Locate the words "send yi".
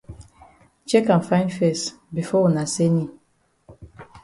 2.75-3.05